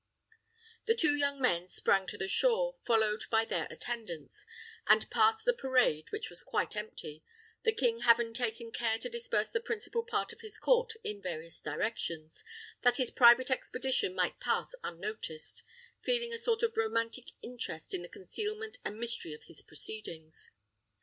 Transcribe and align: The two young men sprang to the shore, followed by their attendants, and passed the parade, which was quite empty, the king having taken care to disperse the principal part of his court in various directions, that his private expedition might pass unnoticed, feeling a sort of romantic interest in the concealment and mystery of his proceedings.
The 0.87 0.95
two 0.95 1.13
young 1.13 1.39
men 1.39 1.67
sprang 1.69 2.07
to 2.07 2.17
the 2.17 2.27
shore, 2.27 2.77
followed 2.87 3.21
by 3.29 3.45
their 3.45 3.67
attendants, 3.69 4.47
and 4.87 5.07
passed 5.11 5.45
the 5.45 5.53
parade, 5.53 6.05
which 6.09 6.27
was 6.27 6.41
quite 6.41 6.75
empty, 6.75 7.23
the 7.63 7.71
king 7.71 7.99
having 7.99 8.33
taken 8.33 8.71
care 8.71 8.97
to 8.97 9.09
disperse 9.09 9.51
the 9.51 9.59
principal 9.61 10.03
part 10.03 10.33
of 10.33 10.41
his 10.41 10.57
court 10.57 10.93
in 11.03 11.21
various 11.21 11.61
directions, 11.61 12.43
that 12.81 12.97
his 12.97 13.11
private 13.11 13.51
expedition 13.51 14.15
might 14.15 14.39
pass 14.39 14.73
unnoticed, 14.83 15.61
feeling 16.03 16.33
a 16.33 16.39
sort 16.39 16.63
of 16.63 16.75
romantic 16.75 17.33
interest 17.43 17.93
in 17.93 18.01
the 18.01 18.09
concealment 18.09 18.79
and 18.83 18.97
mystery 18.97 19.33
of 19.35 19.43
his 19.43 19.61
proceedings. 19.61 20.49